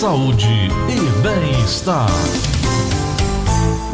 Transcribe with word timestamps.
saúde 0.00 0.48
e 0.88 0.96
bem-estar. 1.22 2.08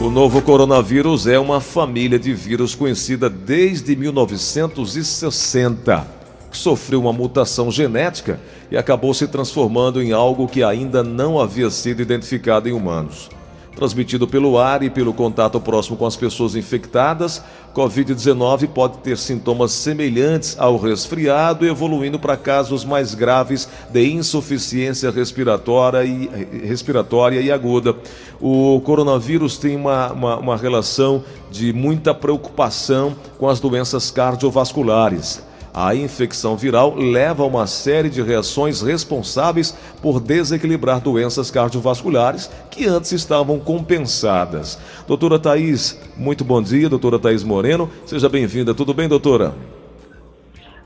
O 0.01 0.09
novo 0.09 0.41
coronavírus 0.41 1.27
é 1.27 1.37
uma 1.37 1.61
família 1.61 2.17
de 2.17 2.33
vírus 2.33 2.77
conhecida 2.77 3.29
desde 3.29 3.97
1960. 3.97 6.07
Sofreu 6.53 7.01
uma 7.01 7.13
mutação 7.13 7.73
genética 7.73 8.39
e 8.71 8.77
acabou 8.77 9.13
se 9.13 9.27
transformando 9.27 10.01
em 10.01 10.13
algo 10.13 10.47
que 10.47 10.63
ainda 10.63 11.03
não 11.03 11.41
havia 11.41 11.69
sido 11.71 12.01
identificado 12.01 12.69
em 12.69 12.73
humanos 12.73 13.29
transmitido 13.77 14.27
pelo 14.27 14.59
ar 14.59 14.83
e 14.83 14.89
pelo 14.89 15.13
contato 15.13 15.61
próximo 15.61 15.97
com 15.97 16.07
as 16.07 16.17
pessoas 16.17 16.57
infectadas, 16.57 17.43
Covid-19 17.75 18.69
pode 18.69 18.97
ter 18.99 19.19
sintomas 19.19 19.71
semelhantes 19.71 20.57
ao 20.59 20.79
resfriado, 20.79 21.67
evoluindo 21.67 22.19
para 22.19 22.35
casos 22.35 22.87
mais 22.87 23.15
graves 23.15 23.69
de 23.91 24.11
insuficiência 24.11 25.11
respiratória 25.11 26.03
e, 26.03 26.27
respiratória 26.67 27.39
e 27.39 27.53
aguda. 27.53 27.95
O 28.41 28.81
coronavírus 28.81 29.59
tem 29.59 29.77
uma, 29.77 30.11
uma, 30.11 30.37
uma 30.39 30.57
relação 30.57 31.23
de 31.51 31.71
muita 31.71 32.15
preocupação 32.15 33.15
com 33.39 33.47
as 33.47 33.61
doenças 33.61 34.11
cardiovasculares. 34.11 35.46
A 35.77 35.95
infecção 35.95 36.57
viral 36.57 36.95
leva 36.95 37.43
a 37.43 37.47
uma 37.47 37.67
série 37.67 38.09
de 38.09 38.23
reações 38.23 38.81
responsáveis 38.81 39.77
por 40.01 40.21
desequilibrar 40.21 41.03
doenças 41.03 41.51
cardiovasculares 41.51 42.51
que 42.71 42.87
antes 42.87 43.13
estavam 43.13 43.61
compensadas. 43.61 44.79
Doutora 45.07 45.39
Thais, 45.39 46.01
muito 46.17 46.43
bom 46.47 46.63
dia, 46.63 46.89
doutora 46.89 47.19
Thais 47.19 47.45
Moreno. 47.45 47.91
Seja 48.07 48.27
bem-vinda. 48.27 48.75
Tudo 48.75 48.95
bem, 48.95 49.07
doutora? 49.07 49.53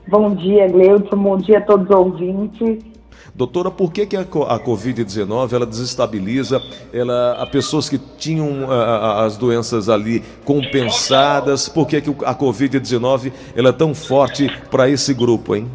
Bom 0.09 0.35
dia, 0.35 0.67
Gleudson. 0.67 1.15
Bom 1.15 1.37
dia 1.37 1.59
a 1.59 1.61
todos 1.61 1.89
os 1.89 1.95
ouvintes. 1.95 2.90
Doutora, 3.33 3.71
por 3.71 3.91
que, 3.91 4.05
que 4.05 4.17
a, 4.17 4.21
a 4.21 4.59
Covid-19 4.59 5.53
ela 5.53 5.65
desestabiliza 5.65 6.61
ela, 6.93 7.33
a 7.33 7.45
pessoas 7.45 7.89
que 7.89 7.97
tinham 7.97 8.69
a, 8.69 8.75
a, 8.75 9.25
as 9.25 9.37
doenças 9.37 9.89
ali 9.89 10.21
compensadas? 10.43 11.69
Por 11.69 11.87
que, 11.87 12.01
que 12.01 12.09
a 12.25 12.35
Covid-19 12.35 13.31
ela 13.55 13.69
é 13.69 13.73
tão 13.73 13.93
forte 13.93 14.49
para 14.69 14.89
esse 14.89 15.13
grupo, 15.13 15.55
hein? 15.55 15.67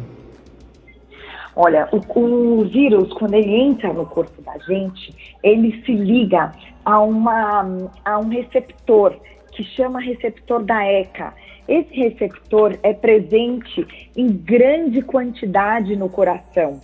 Olha, 1.59 1.89
o, 1.91 2.19
o, 2.19 2.65
vírus, 2.65 3.11
quando 3.13 3.33
ele 3.33 3.51
entra 3.51 3.91
no 3.91 4.05
corpo 4.05 4.39
da 4.43 4.55
gente, 4.59 5.11
ele 5.41 5.81
se 5.83 5.91
liga 5.91 6.51
a, 6.85 7.01
uma, 7.01 7.89
a 8.05 8.19
um 8.19 8.29
receptor 8.29 9.15
que 9.51 9.63
chama 9.63 9.99
receptor 9.99 10.63
da 10.63 10.85
ECA. 10.85 11.33
Esse 11.67 11.95
receptor 11.95 12.77
é 12.83 12.93
presente 12.93 13.85
em 14.15 14.27
grande 14.27 15.01
quantidade 15.01 15.95
no 15.95 16.07
coração. 16.07 16.79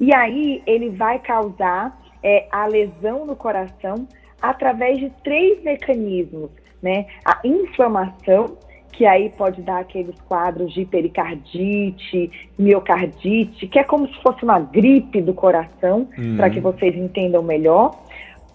E 0.00 0.14
aí 0.14 0.62
ele 0.66 0.88
vai 0.88 1.18
causar 1.18 2.00
é, 2.22 2.48
a 2.50 2.66
lesão 2.66 3.26
no 3.26 3.36
coração 3.36 4.08
através 4.40 4.98
de 4.98 5.10
três 5.22 5.62
mecanismos, 5.62 6.50
né? 6.82 7.04
A 7.24 7.38
inflamação, 7.44 8.56
que 8.92 9.04
aí 9.04 9.28
pode 9.30 9.60
dar 9.60 9.80
aqueles 9.80 10.18
quadros 10.22 10.72
de 10.72 10.86
pericardite, 10.86 12.30
miocardite, 12.58 13.66
que 13.68 13.78
é 13.78 13.84
como 13.84 14.08
se 14.08 14.22
fosse 14.22 14.42
uma 14.42 14.58
gripe 14.58 15.20
do 15.20 15.34
coração, 15.34 16.08
uhum. 16.16 16.36
para 16.36 16.48
que 16.48 16.60
vocês 16.60 16.96
entendam 16.96 17.42
melhor. 17.42 18.02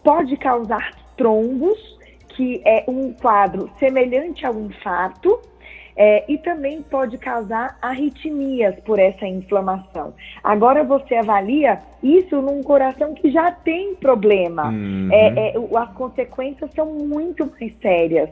Pode 0.04 0.36
causar 0.38 0.92
trombos, 1.16 1.78
que 2.30 2.62
é 2.66 2.84
um 2.88 3.14
quadro 3.14 3.70
semelhante 3.80 4.46
ao 4.46 4.60
infarto, 4.60 5.40
é, 5.96 6.30
e 6.30 6.38
também 6.38 6.82
pode 6.82 7.18
causar 7.18 7.78
arritmias 7.82 8.76
por 8.82 9.00
essa 9.00 9.26
inflamação. 9.26 10.14
Agora 10.44 10.84
você 10.84 11.16
avalia 11.16 11.80
isso 12.04 12.42
num 12.42 12.62
coração 12.62 13.14
que 13.14 13.32
já 13.32 13.52
tem 13.52 13.96
problema. 13.96 14.68
Uhum. 14.68 15.10
É, 15.12 15.50
é, 15.50 15.54
as 15.78 15.94
consequências 15.94 16.70
são 16.74 16.86
muito 16.86 17.50
mais 17.60 17.74
sérias. 17.82 18.30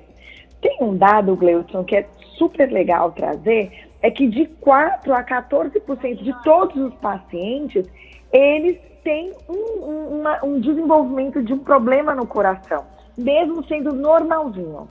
Tem 0.62 0.78
um 0.81 0.96
dado, 0.96 1.35
Gleudson, 1.35 1.84
que 1.84 1.96
é 1.96 2.07
super 2.38 2.72
legal 2.72 3.12
trazer, 3.12 3.72
é 4.01 4.12
que 4.12 4.28
de 4.28 4.45
4 4.45 5.13
a 5.13 5.24
14% 5.24 6.24
de 6.24 6.44
todos 6.44 6.75
os 6.75 6.94
pacientes, 6.95 7.85
eles 8.31 8.78
têm 9.03 9.31
um, 9.50 9.85
um, 9.85 10.19
uma, 10.19 10.44
um 10.44 10.59
desenvolvimento 10.59 11.41
de 11.44 11.53
um 11.53 11.59
problema 11.59 12.13
no 12.13 12.25
coração, 12.25 12.85
mesmo 13.18 13.63
sendo 13.66 13.94
normalzinho. 13.94 14.88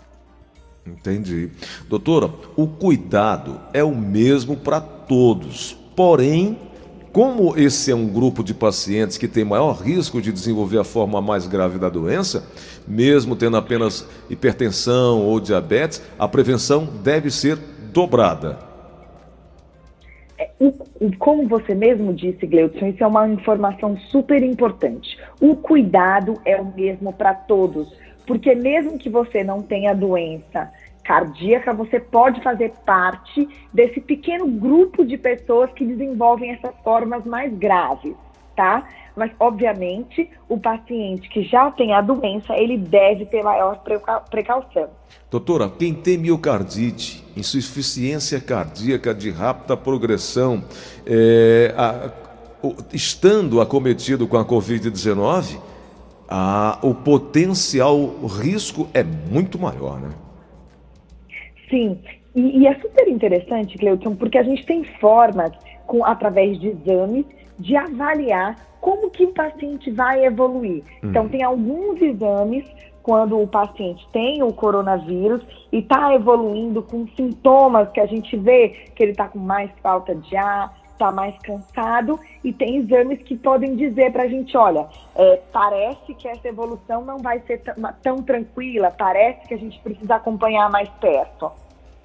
Entendi. 0.87 1.51
Doutora, 1.89 2.31
o 2.57 2.67
cuidado 2.67 3.61
é 3.73 3.85
o 3.85 3.95
mesmo 3.95 4.57
para 4.57 4.81
todos. 4.81 5.77
Porém, 5.95 6.59
como 7.13 7.57
esse 7.57 7.91
é 7.91 7.95
um 7.95 8.09
grupo 8.09 8.43
de 8.43 8.55
pacientes 8.55 9.19
que 9.19 9.29
tem 9.29 9.45
maior 9.45 9.75
risco 9.75 10.21
de 10.21 10.33
desenvolver 10.33 10.79
a 10.79 10.85
forma 10.85 11.21
mais 11.21 11.47
grave 11.47 11.79
da 11.79 11.89
doença, 11.89 12.49
mesmo 12.89 13.37
tendo 13.37 13.57
apenas 13.57 14.09
hipertensão 14.31 15.21
ou 15.21 15.39
diabetes, 15.39 16.03
a 16.19 16.27
prevenção 16.27 16.89
deve 17.05 17.31
ser 17.31 17.59
dobrada. 17.93 18.59
É, 20.39 20.51
como 21.19 21.47
você 21.47 21.75
mesmo 21.75 22.15
disse, 22.15 22.47
Gleudson, 22.47 22.87
isso 22.87 23.05
é 23.05 23.07
uma 23.07 23.29
informação 23.29 23.97
super 24.11 24.43
importante. 24.43 25.19
O 25.41 25.55
cuidado 25.55 26.41
é 26.45 26.61
o 26.61 26.65
mesmo 26.75 27.13
para 27.13 27.35
todos 27.35 27.89
porque 28.27 28.55
mesmo 28.55 28.99
que 28.99 29.09
você 29.09 29.43
não 29.43 29.63
tenha 29.63 29.95
doença 29.95 30.71
cardíaca, 31.05 31.73
você 31.73 31.99
pode 31.99 32.41
fazer 32.43 32.73
parte 32.87 33.49
desse 33.73 34.01
pequeno 34.01 34.47
grupo 34.47 35.05
de 35.05 35.17
pessoas 35.19 35.71
que 35.73 35.85
desenvolvem 35.85 36.53
essas 36.53 36.75
formas 36.83 37.25
mais 37.25 37.53
graves, 37.53 38.15
tá? 38.57 38.89
Mas, 39.15 39.31
obviamente, 39.39 40.31
o 40.49 40.59
paciente 40.59 41.29
que 41.29 41.43
já 41.43 41.71
tem 41.71 41.93
a 41.93 42.01
doença, 42.01 42.55
ele 42.57 42.79
deve 42.79 43.27
ter 43.27 43.43
maior 43.43 43.83
precaução. 44.31 44.89
Doutora, 45.31 45.69
quem 45.69 45.93
tem 45.93 46.17
miocardite, 46.17 47.25
insuficiência 47.37 48.41
cardíaca 48.41 49.15
de 49.15 49.31
rápida 49.31 49.77
progressão, 49.77 50.65
é, 51.05 51.75
a, 51.77 52.11
o, 52.63 52.75
estando 52.93 53.61
acometido 53.61 54.27
com 54.27 54.39
a 54.39 54.45
Covid-19, 54.45 55.59
ah, 56.35 56.79
o 56.83 56.95
potencial 56.95 58.07
risco 58.27 58.89
é 58.95 59.05
muito 59.05 59.59
maior, 59.59 60.01
né? 60.01 60.09
Sim, 61.69 61.99
e, 62.35 62.61
e 62.61 62.67
é 62.67 62.75
super 62.77 63.07
interessante, 63.07 63.77
Cleuton, 63.77 64.15
porque 64.17 64.39
a 64.39 64.43
gente 64.43 64.65
tem 64.65 64.83
formas, 64.99 65.53
com, 65.87 66.03
através 66.07 66.59
de 66.59 66.69
exames, 66.69 67.27
de 67.59 67.77
avaliar 67.77 68.57
como 68.81 69.11
que 69.11 69.25
o 69.25 69.33
paciente 69.35 69.91
vai 69.91 70.25
evoluir. 70.25 70.83
Uhum. 71.03 71.11
Então, 71.11 71.29
tem 71.29 71.43
alguns 71.43 72.01
exames 72.01 72.65
quando 73.03 73.39
o 73.39 73.47
paciente 73.47 74.07
tem 74.11 74.43
o 74.43 74.55
coronavírus 74.55 75.43
e 75.71 75.81
está 75.81 76.15
evoluindo 76.15 76.83
com 76.83 77.07
sintomas 77.09 77.91
que 77.91 78.01
a 78.01 78.07
gente 78.07 78.35
vê 78.39 78.71
que 78.97 79.03
ele 79.03 79.13
está 79.13 79.29
com 79.29 79.39
mais 79.39 79.71
falta 79.83 80.15
de 80.15 80.35
ar, 80.35 80.82
está 81.03 81.11
mais 81.11 81.37
cansado 81.39 82.21
e 82.45 82.53
tem 82.53 82.77
exames 82.77 83.21
que 83.23 83.37
podem 83.37 83.75
dizer 83.75 84.13
para 84.13 84.23
a 84.23 84.29
gente, 84.29 84.57
olha, 84.57 84.87
é, 85.17 85.41
parece 85.53 86.15
que 86.15 86.29
essa 86.29 86.47
evolução 86.47 87.05
não 87.05 87.19
vai 87.19 87.41
ser 87.41 87.61
tão 88.03 88.23
tranquila, 88.23 88.95
parece 88.97 89.49
que 89.49 89.55
a 89.55 89.59
gente 89.59 89.81
precisa 89.81 90.15
acompanhar 90.15 90.71
mais 90.71 90.89
perto. 91.01 91.51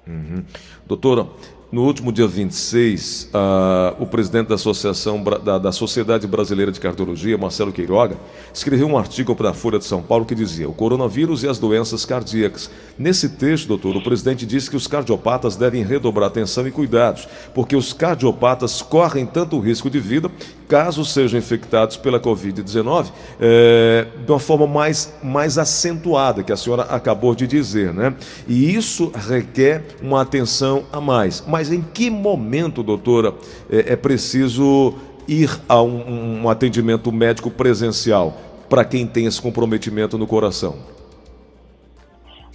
Uhum. 0.06 0.44
Doutora, 0.84 1.26
no 1.70 1.82
último 1.84 2.10
dia 2.10 2.26
26, 2.26 3.28
uh, 3.34 4.02
o 4.02 4.06
presidente 4.06 4.48
da 4.48 4.54
Associação 4.54 5.22
da, 5.22 5.58
da, 5.58 5.70
Sociedade 5.70 6.26
Brasileira 6.26 6.72
de 6.72 6.80
Cardiologia, 6.80 7.36
Marcelo 7.36 7.70
Queiroga, 7.70 8.16
escreveu 8.54 8.86
um 8.86 8.96
artigo 8.96 9.36
para 9.36 9.50
a 9.50 9.54
Folha 9.54 9.78
de 9.78 9.84
São 9.84 10.02
Paulo 10.02 10.24
que 10.24 10.34
dizia: 10.34 10.66
O 10.66 10.72
coronavírus 10.72 11.42
e 11.42 11.48
as 11.48 11.58
doenças 11.58 12.06
cardíacas. 12.06 12.70
Nesse 12.98 13.28
texto, 13.28 13.68
doutor, 13.68 13.94
o 13.96 14.02
presidente 14.02 14.46
disse 14.46 14.70
que 14.70 14.76
os 14.76 14.86
cardiopatas 14.86 15.56
devem 15.56 15.84
redobrar 15.84 16.28
atenção 16.28 16.66
e 16.66 16.70
cuidados, 16.70 17.28
porque 17.54 17.76
os 17.76 17.92
cardiopatas 17.92 18.80
correm 18.80 19.26
tanto 19.26 19.60
risco 19.60 19.90
de 19.90 20.00
vida 20.00 20.30
caso 20.68 21.04
sejam 21.04 21.38
infectados 21.38 21.96
pela 21.96 22.20
Covid-19 22.20 23.10
é, 23.40 24.06
de 24.24 24.30
uma 24.30 24.38
forma 24.38 24.66
mais, 24.66 25.14
mais 25.22 25.56
acentuada, 25.56 26.42
que 26.42 26.52
a 26.52 26.56
senhora 26.56 26.82
acabou 26.82 27.34
de 27.34 27.46
dizer, 27.46 27.92
né? 27.94 28.14
E 28.46 28.74
isso 28.74 29.10
requer 29.28 29.82
uma 30.02 30.20
atenção 30.20 30.84
a 30.92 31.00
mais. 31.00 31.42
Mas 31.46 31.72
em 31.72 31.80
que 31.80 32.10
momento, 32.10 32.82
doutora, 32.82 33.34
é, 33.70 33.94
é 33.94 33.96
preciso 33.96 34.94
ir 35.26 35.50
a 35.68 35.82
um, 35.82 36.42
um 36.42 36.48
atendimento 36.50 37.10
médico 37.10 37.50
presencial 37.50 38.36
para 38.68 38.84
quem 38.84 39.06
tem 39.06 39.24
esse 39.24 39.40
comprometimento 39.40 40.18
no 40.18 40.26
coração? 40.26 40.76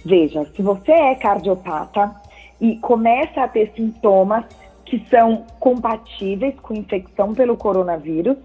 Veja, 0.04 0.46
se 0.54 0.62
você 0.62 0.92
é 0.92 1.14
cardiopata 1.16 2.14
e 2.60 2.76
começa 2.76 3.42
a 3.42 3.48
ter 3.48 3.72
sintomas 3.74 4.44
que 4.94 5.10
são 5.10 5.44
compatíveis 5.58 6.54
com 6.60 6.74
infecção 6.74 7.34
pelo 7.34 7.56
coronavírus, 7.56 8.36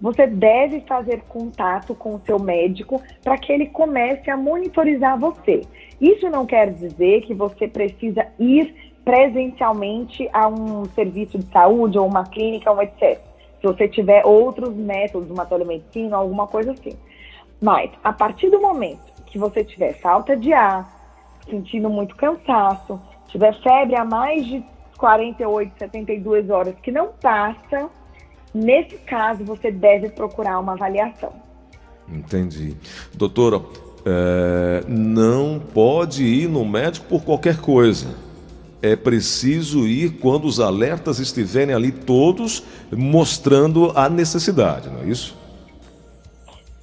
você 0.00 0.26
deve 0.26 0.80
fazer 0.82 1.22
contato 1.22 1.94
com 1.94 2.14
o 2.14 2.20
seu 2.24 2.38
médico 2.38 3.02
para 3.24 3.36
que 3.38 3.52
ele 3.52 3.66
comece 3.66 4.30
a 4.30 4.36
monitorizar 4.36 5.18
você. 5.18 5.62
Isso 6.00 6.28
não 6.30 6.46
quer 6.46 6.72
dizer 6.72 7.22
que 7.22 7.34
você 7.34 7.66
precisa 7.66 8.26
ir 8.38 8.92
presencialmente 9.04 10.28
a 10.32 10.46
um 10.46 10.84
serviço 10.94 11.38
de 11.38 11.46
saúde 11.46 11.98
ou 11.98 12.06
uma 12.06 12.24
clínica, 12.24 12.70
ou 12.70 12.82
etc. 12.82 13.18
você 13.62 13.88
tiver 13.88 14.24
outros 14.24 14.74
métodos, 14.76 15.30
uma 15.30 15.46
telemedicina, 15.46 16.16
alguma 16.16 16.46
coisa 16.46 16.72
assim. 16.72 16.96
Mas, 17.60 17.90
a 18.04 18.12
partir 18.12 18.50
do 18.50 18.60
momento 18.60 19.12
que 19.24 19.38
você 19.38 19.64
tiver 19.64 19.94
falta 19.94 20.36
de 20.36 20.52
ar, 20.52 20.88
sentindo 21.48 21.88
muito 21.88 22.14
cansaço, 22.14 23.00
tiver 23.28 23.54
febre 23.62 23.96
a 23.96 24.04
mais 24.04 24.44
de 24.46 24.62
48, 24.96 25.72
72 25.78 26.50
horas 26.50 26.74
que 26.82 26.90
não 26.90 27.08
passa, 27.20 27.88
nesse 28.54 28.96
caso 28.98 29.44
você 29.44 29.70
deve 29.70 30.08
procurar 30.10 30.58
uma 30.58 30.72
avaliação. 30.72 31.32
Entendi. 32.08 32.76
Doutora, 33.14 33.60
é, 34.04 34.84
não 34.86 35.60
pode 35.74 36.24
ir 36.24 36.48
no 36.48 36.64
médico 36.64 37.06
por 37.06 37.24
qualquer 37.24 37.58
coisa. 37.58 38.06
É 38.80 38.94
preciso 38.94 39.86
ir 39.86 40.18
quando 40.20 40.44
os 40.44 40.60
alertas 40.60 41.18
estiverem 41.18 41.74
ali 41.74 41.90
todos 41.90 42.62
mostrando 42.92 43.90
a 43.96 44.08
necessidade, 44.08 44.88
não 44.88 45.00
é 45.00 45.06
isso? 45.06 45.36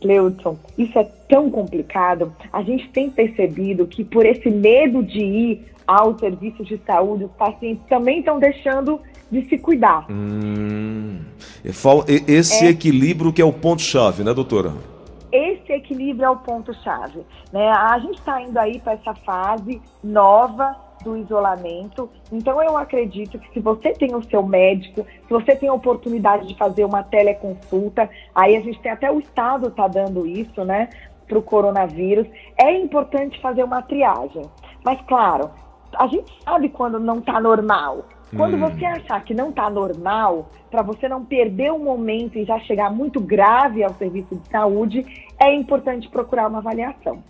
Cleuton, 0.04 0.58
isso 0.78 1.00
é 1.00 1.06
tão 1.30 1.50
complicado. 1.50 2.34
A 2.52 2.62
gente 2.62 2.90
tem 2.90 3.10
percebido 3.10 3.88
que 3.88 4.04
por 4.04 4.26
esse 4.26 4.50
medo 4.50 5.02
de 5.02 5.20
ir 5.20 5.66
aos 5.88 6.20
serviços 6.20 6.68
de 6.68 6.78
saúde, 6.86 7.24
os 7.24 7.32
pacientes 7.32 7.84
também 7.88 8.20
estão 8.20 8.38
deixando 8.38 9.00
de 9.32 9.48
se 9.48 9.58
cuidar. 9.58 10.06
Hum, 10.12 11.20
esse 11.64 12.66
é. 12.66 12.70
equilíbrio 12.70 13.32
que 13.32 13.42
é 13.42 13.46
o 13.46 13.54
ponto-chave, 13.54 14.24
né, 14.24 14.34
doutora? 14.34 14.74
Esse 15.32 15.72
equilíbrio 15.72 16.26
é 16.26 16.30
o 16.30 16.38
ponto-chave. 16.38 17.22
Né? 17.52 17.68
A 17.70 17.98
gente 18.00 18.20
está 18.20 18.42
indo 18.42 18.58
aí 18.58 18.80
para 18.80 18.94
essa 18.94 19.16
fase 19.16 19.82
nova 20.04 20.76
do 21.04 21.18
isolamento. 21.18 22.10
Então, 22.32 22.62
eu 22.62 22.78
acredito 22.78 23.38
que 23.38 23.52
se 23.54 23.60
você 23.60 23.92
tem 23.92 24.16
o 24.16 24.24
seu 24.24 24.44
médico, 24.44 25.06
se 25.06 25.30
você 25.30 25.56
tem 25.56 25.70
a 25.70 25.74
oportunidade 25.74 26.48
de 26.48 26.58
fazer 26.58 26.86
uma 26.86 27.04
teleconsulta, 27.04 28.10
aí 28.34 28.56
a 28.56 28.62
gente 28.62 28.80
tem 28.82 28.92
até 28.92 29.12
o 29.12 29.20
Estado 29.20 29.68
está 29.68 29.88
dando 29.88 30.26
isso, 30.26 30.64
né, 30.64 30.90
para 31.28 31.38
o 31.38 31.42
coronavírus, 31.42 32.28
é 32.58 32.76
importante 32.78 33.40
fazer 33.42 33.64
uma 33.64 33.82
triagem. 33.82 34.44
Mas, 34.84 35.00
claro, 35.08 35.52
a 35.98 36.08
gente 36.08 36.32
sabe 36.44 36.70
quando 36.70 37.00
não 37.00 37.20
está 37.20 37.40
normal. 37.40 38.06
Quando 38.36 38.56
hum. 38.56 38.60
você 38.60 38.84
achar 38.84 39.24
que 39.24 39.34
não 39.34 39.50
está 39.50 39.70
normal, 39.70 40.50
para 40.72 40.82
você 40.82 41.08
não 41.08 41.24
perder 41.24 41.72
o 41.72 41.78
momento 41.78 42.38
e 42.38 42.46
já 42.46 42.60
chegar 42.62 42.92
muito 42.92 43.20
grave 43.20 43.84
ao 43.84 43.94
serviço 43.94 44.36
de 44.36 44.50
saúde, 44.50 45.06
é 45.40 45.54
importante 45.54 46.10
procurar 46.10 46.48
uma 46.48 46.58
avaliação. 46.58 47.24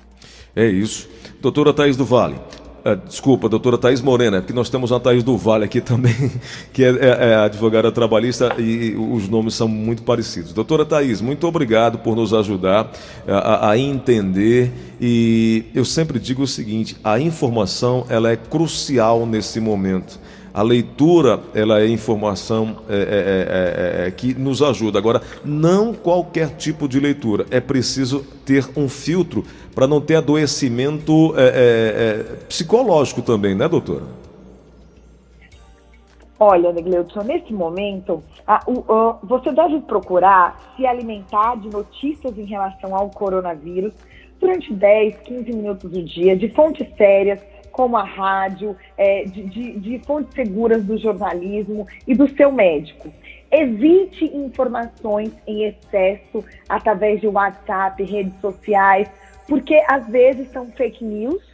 É 0.56 0.66
isso. 0.66 1.10
Doutora 1.42 1.74
Thais 1.74 1.98
do 1.98 2.06
Vale, 2.06 2.40
Uh, 2.85 2.97
desculpa, 3.07 3.47
doutora 3.47 3.77
Thais 3.77 4.01
Morena, 4.01 4.41
porque 4.41 4.51
nós 4.51 4.69
temos 4.69 4.91
a 4.91 5.00
Thais 5.00 5.24
do 5.24 5.38
Vale 5.38 5.63
aqui 5.63 5.80
também, 5.80 6.13
que 6.74 6.83
é, 6.83 6.89
é, 6.89 7.30
é, 7.30 7.35
advogada 7.35 7.89
trabalhista 7.94 8.56
e 8.59 8.94
os 8.94 9.30
nomes 9.30 9.53
são 9.53 9.69
muito 9.69 10.03
parecidos. 10.03 10.51
Doutora 10.51 10.83
Thais, 10.83 11.21
muito 11.21 11.47
obrigado 11.47 12.00
por 12.00 12.13
nos 12.13 12.33
ajudar 12.33 12.91
a, 13.25 13.69
a, 13.69 13.77
entender 13.77 14.69
e 15.00 15.63
eu 15.74 15.85
sempre 15.85 16.19
digo 16.19 16.44
o 16.44 16.47
seguinte, 16.47 16.97
a 17.01 17.18
informação 17.18 18.06
ela 18.09 18.30
é 18.30 18.35
crucial 18.35 19.25
nesse 19.25 19.62
momento. 19.62 20.19
A 20.53 20.61
leitura, 20.61 21.39
ela 21.55 21.81
é 21.81 21.88
informação 21.88 22.77
é 22.88 22.94
é, 22.94 22.97
é, 22.97 24.03
é, 24.03 24.07
é, 24.07 24.11
que 24.11 24.35
nos 24.35 24.61
ajuda. 24.61 25.00
Agora, 25.00 25.21
não 25.44 25.94
qualquer 25.94 26.55
tipo 26.55 26.88
de 26.88 27.00
leitura. 27.00 27.45
É 27.50 27.59
preciso 27.59 28.23
ter 28.45 28.69
um 28.77 28.88
filtro 28.88 29.44
para 29.73 29.88
não 29.88 30.00
ter 30.00 30.15
adoecimento 30.15 31.33
é, 31.35 32.23
psicológico 32.47 33.23
também, 33.23 33.55
né, 33.55 33.67
doutora? 33.67 34.03
Olha, 36.39 36.73
Negleudson, 36.73 37.21
nesse 37.23 37.53
momento, 37.53 38.21
a, 38.45 38.59
o, 38.67 38.83
a, 38.91 39.19
você 39.23 39.51
deve 39.51 39.79
procurar 39.81 40.73
se 40.75 40.85
alimentar 40.85 41.55
de 41.55 41.69
notícias 41.69 42.38
em 42.38 42.45
relação 42.45 42.94
ao 42.94 43.09
coronavírus 43.09 43.94
durante 44.41 44.73
10, 44.73 45.19
15 45.21 45.53
minutos 45.53 45.89
do 45.89 46.03
dia, 46.03 46.35
de 46.35 46.50
fontes 46.50 46.85
sérias, 46.97 47.39
como 47.74 47.98
a 47.98 48.04
rádio, 48.04 48.78
é, 48.96 49.25
de, 49.25 49.44
de, 49.44 49.80
de 49.80 50.00
fontes 50.06 50.34
seguras 50.34 50.86
do 50.86 50.98
jornalismo 50.98 51.86
e 52.08 52.16
do 52.16 52.30
seu 52.30 52.52
médico. 52.52 53.12
Evite 53.52 54.25
informações 54.25 55.34
em 55.46 55.66
excesso 55.66 56.46
através 56.70 57.20
de 57.20 57.28
WhatsApp, 57.28 58.02
redes 58.04 58.40
sociais, 58.40 59.10
porque 59.48 59.84
às 59.88 60.08
vezes 60.08 60.50
são 60.52 60.68
fake 60.72 61.04
news 61.04 61.52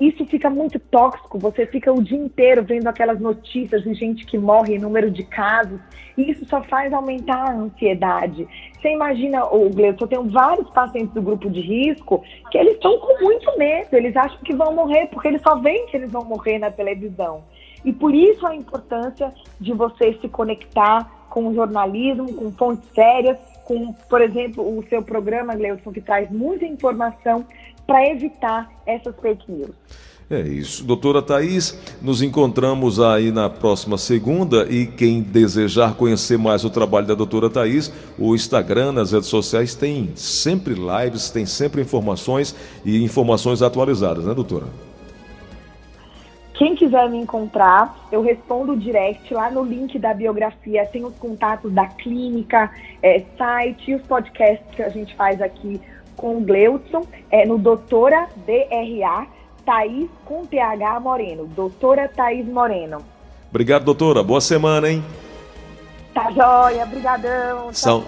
isso 0.00 0.26
fica 0.26 0.50
muito 0.50 0.78
tóxico. 0.78 1.38
Você 1.38 1.66
fica 1.66 1.92
o 1.92 2.02
dia 2.02 2.18
inteiro 2.18 2.62
vendo 2.62 2.86
aquelas 2.86 3.18
notícias 3.18 3.82
de 3.82 3.94
gente 3.94 4.26
que 4.26 4.36
morre, 4.36 4.78
número 4.78 5.10
de 5.10 5.24
casos, 5.24 5.80
e 6.16 6.30
isso 6.30 6.44
só 6.46 6.62
faz 6.62 6.92
aumentar 6.92 7.50
a 7.50 7.54
ansiedade. 7.54 8.46
Você 8.74 8.90
imagina, 8.90 9.44
o 9.46 9.70
Gleison, 9.70 9.98
eu 10.00 10.08
tenho 10.08 10.24
vários 10.24 10.68
pacientes 10.70 11.14
do 11.14 11.22
grupo 11.22 11.48
de 11.50 11.60
risco 11.60 12.22
que 12.50 12.58
eles 12.58 12.74
estão 12.74 12.98
com 12.98 13.24
muito 13.24 13.58
medo, 13.58 13.94
eles 13.94 14.16
acham 14.16 14.38
que 14.44 14.54
vão 14.54 14.74
morrer, 14.74 15.06
porque 15.06 15.28
eles 15.28 15.42
só 15.42 15.56
veem 15.56 15.86
que 15.86 15.96
eles 15.96 16.10
vão 16.10 16.24
morrer 16.24 16.58
na 16.58 16.70
televisão. 16.70 17.44
E 17.84 17.92
por 17.92 18.14
isso 18.14 18.46
a 18.46 18.54
importância 18.54 19.32
de 19.60 19.72
você 19.72 20.12
se 20.20 20.28
conectar 20.28 21.10
com 21.30 21.48
o 21.48 21.54
jornalismo, 21.54 22.32
com 22.34 22.50
fontes 22.52 22.88
sérias, 22.94 23.38
com, 23.64 23.92
por 23.92 24.22
exemplo, 24.22 24.78
o 24.78 24.82
seu 24.88 25.02
programa, 25.02 25.54
Gleison, 25.54 25.92
que 25.92 26.00
traz 26.00 26.30
muita 26.30 26.64
informação 26.64 27.44
para 27.86 28.08
evitar 28.10 28.70
essas 28.86 29.14
fake 29.20 29.50
news. 29.50 29.74
É 30.28 30.40
isso. 30.40 30.84
Doutora 30.84 31.22
Thais, 31.22 31.78
nos 32.02 32.20
encontramos 32.20 32.98
aí 32.98 33.30
na 33.30 33.48
próxima 33.48 33.96
segunda 33.96 34.66
e 34.68 34.84
quem 34.84 35.22
desejar 35.22 35.94
conhecer 35.94 36.36
mais 36.36 36.64
o 36.64 36.70
trabalho 36.70 37.06
da 37.06 37.14
doutora 37.14 37.48
Thais, 37.48 37.92
o 38.18 38.34
Instagram, 38.34 38.90
nas 38.90 39.12
redes 39.12 39.28
sociais 39.28 39.76
tem 39.76 40.10
sempre 40.16 40.74
lives, 40.74 41.30
tem 41.30 41.46
sempre 41.46 41.80
informações 41.80 42.56
e 42.84 43.04
informações 43.04 43.62
atualizadas, 43.62 44.24
né, 44.24 44.34
doutora? 44.34 44.66
Quem 46.54 46.74
quiser 46.74 47.08
me 47.08 47.18
encontrar, 47.18 48.08
eu 48.10 48.22
respondo 48.22 48.76
direct 48.76 49.32
lá 49.32 49.50
no 49.50 49.62
link 49.62 49.96
da 49.98 50.14
biografia. 50.14 50.86
Tem 50.86 51.04
os 51.04 51.14
contatos 51.16 51.70
da 51.70 51.86
clínica, 51.86 52.70
é, 53.02 53.22
site 53.36 53.90
e 53.90 53.94
os 53.94 54.02
podcasts 54.02 54.66
que 54.74 54.82
a 54.82 54.88
gente 54.88 55.14
faz 55.14 55.40
aqui 55.40 55.80
com 56.16 56.38
o 56.38 56.40
Gleudson, 56.40 57.06
é, 57.30 57.44
no 57.44 57.58
Doutora 57.58 58.28
DRA, 58.46 59.26
Thaís 59.64 60.08
com 60.24 60.44
TH 60.44 61.00
Moreno. 61.00 61.46
Doutora 61.46 62.08
Thaís 62.08 62.46
Moreno. 62.46 62.98
Obrigado, 63.50 63.84
doutora. 63.84 64.22
Boa 64.22 64.40
semana, 64.40 64.90
hein? 64.90 65.04
Tá 66.14 66.30
joia. 66.30 66.84
Obrigadão. 66.84 67.72
São, 67.72 68.04